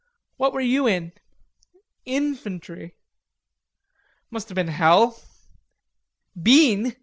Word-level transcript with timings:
What 0.37 0.51
were 0.51 0.61
you 0.61 0.87
in?" 0.87 1.11
"Infantry." 2.05 2.95
"Must 4.31 4.49
have 4.49 4.55
been 4.55 4.69
hell." 4.69 5.21
"Been! 6.35 6.95